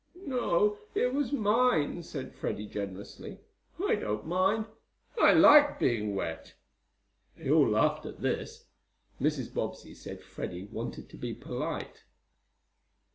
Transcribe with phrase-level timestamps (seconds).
[0.25, 3.37] "No, it was mine," said Freddie, generously.
[3.79, 4.65] "I don't mind.
[5.21, 6.55] I like being wet!"
[7.37, 8.65] They all laughed at this.
[9.21, 9.53] Mrs.
[9.53, 12.05] Bobbsey said Freddie wanted to be polite.